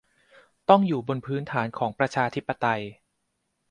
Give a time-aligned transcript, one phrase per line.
[0.69, 2.81] ต้องอยู่บนพื้นฐานของประชาธิปไตย